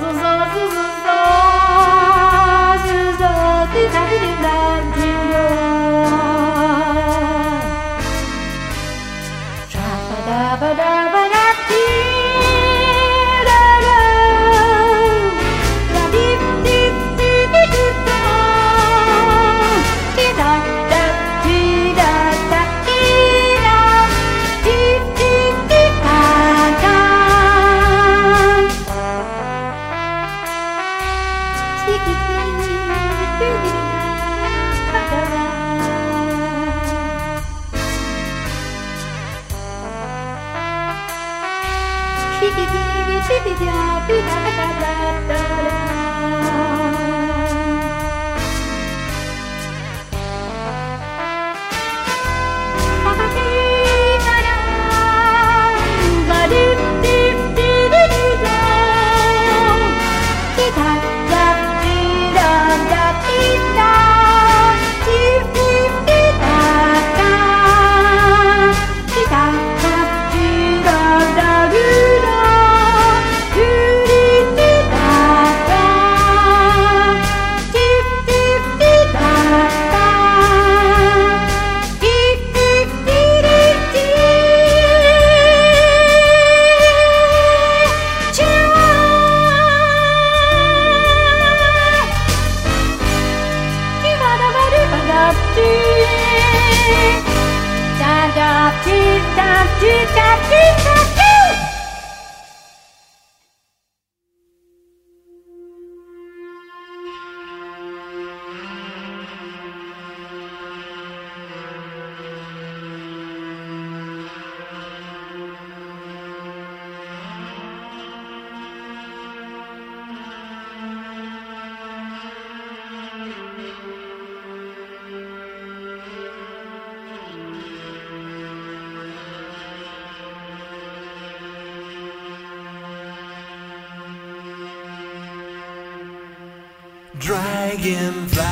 [137.24, 138.44] Dragonfly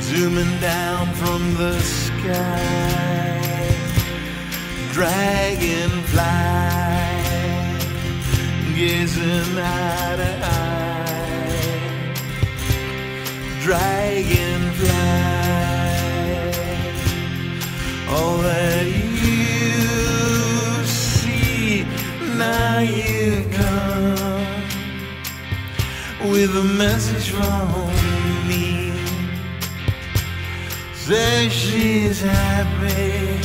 [0.00, 2.58] zooming down from the sky.
[4.90, 6.24] Dragonfly
[8.74, 10.94] gazing eye to eye.
[13.62, 14.90] Dragonfly,
[18.10, 18.86] all that
[19.22, 19.54] you
[20.84, 21.84] see
[22.36, 23.53] now you've
[26.46, 27.88] with a message from
[28.46, 28.92] me.
[30.92, 33.40] Say she's happy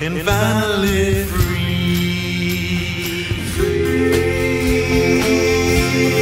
[0.00, 3.24] and finally free.
[3.54, 4.90] Free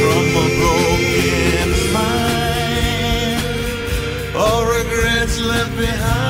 [0.03, 3.41] from a broken mind,
[4.35, 6.22] all regrets left behind.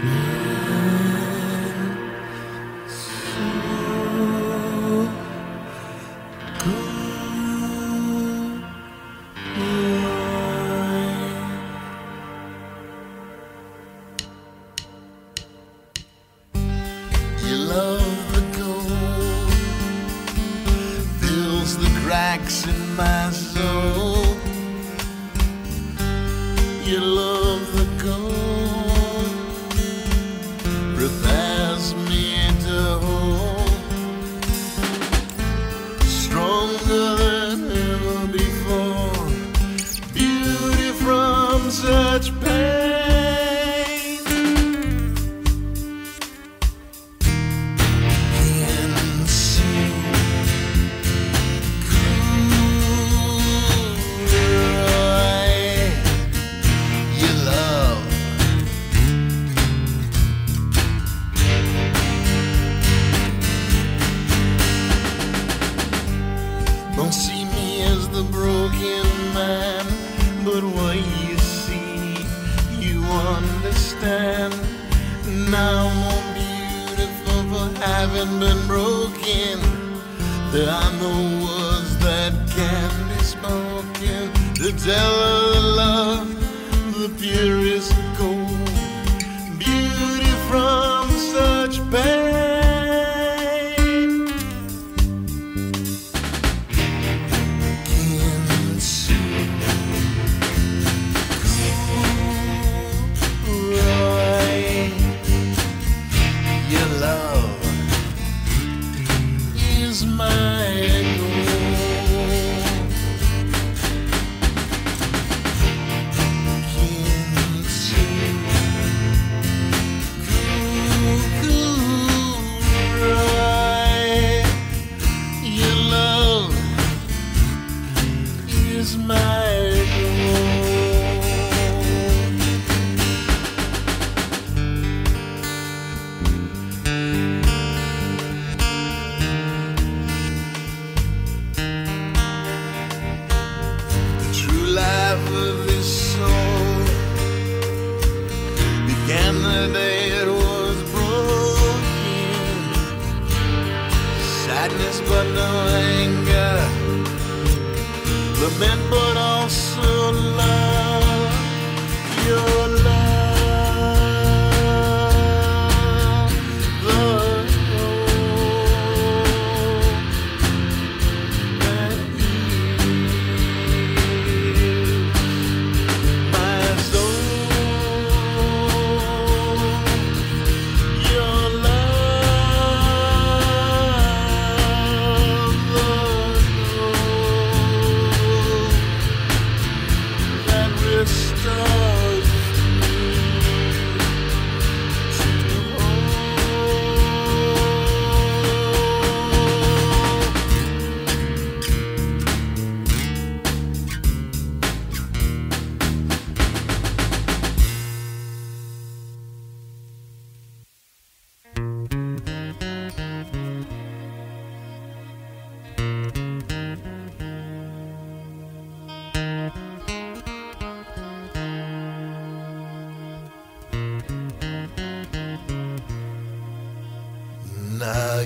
[0.00, 0.27] You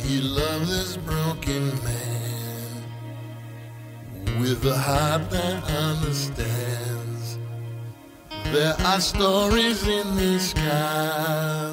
[0.04, 2.82] he loved this broken man
[4.40, 7.38] with a heart that understands.
[8.52, 11.71] There are stories in the sky.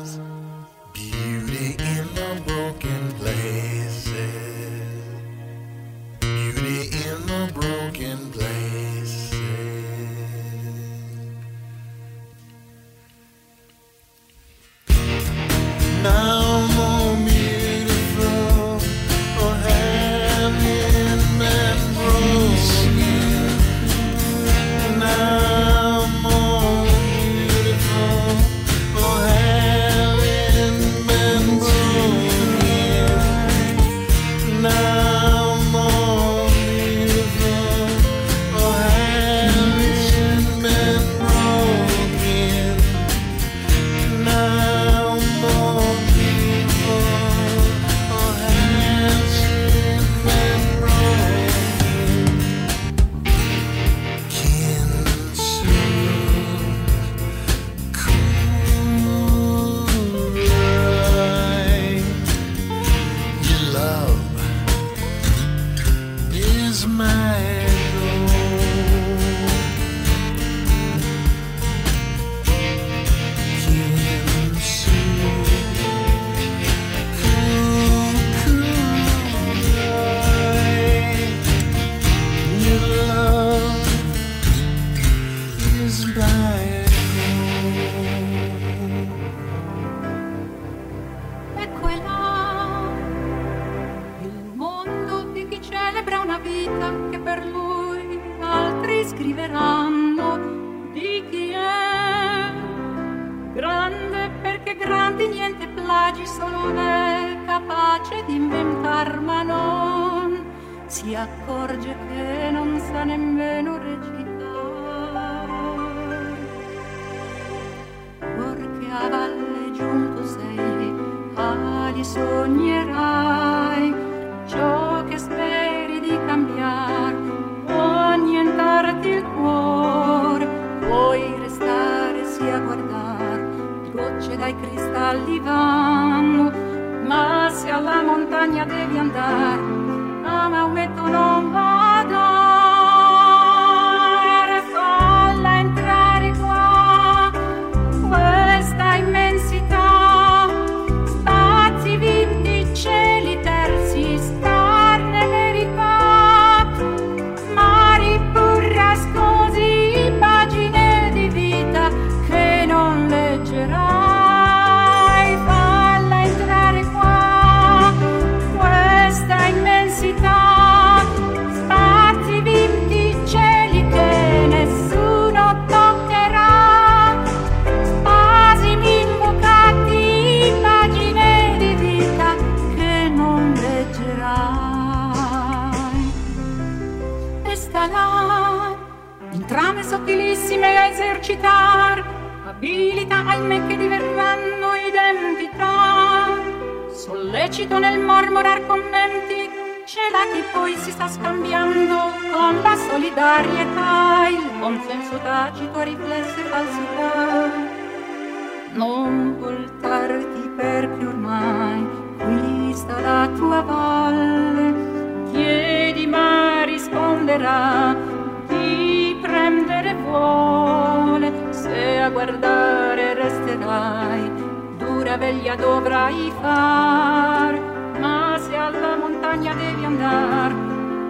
[225.50, 227.60] via dovrai far,
[228.00, 230.54] ma se alla montagna devi andare,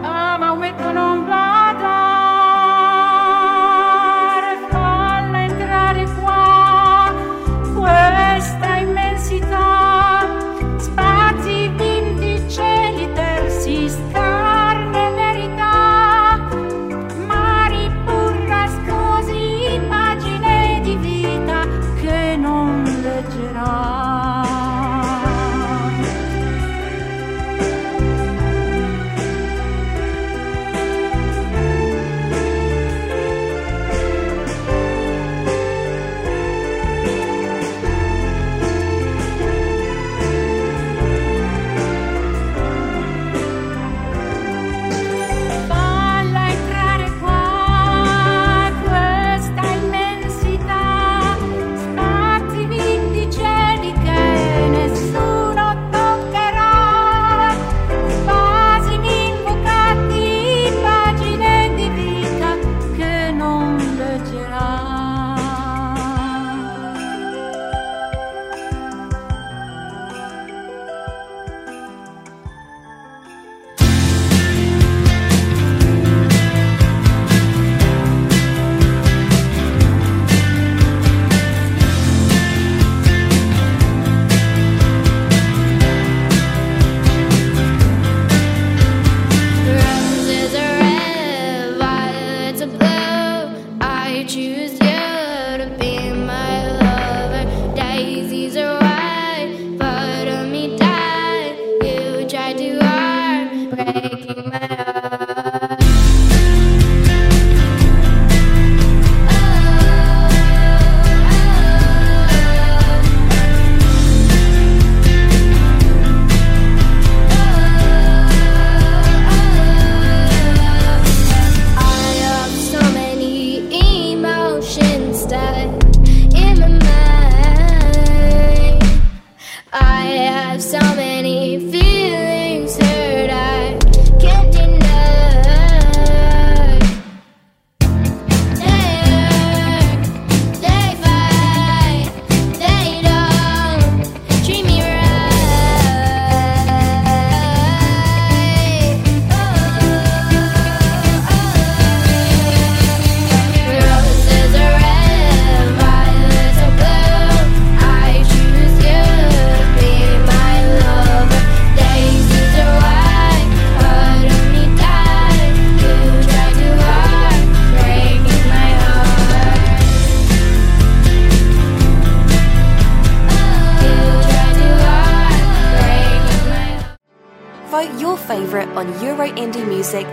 [0.02, 1.19] ama ah, un metto nome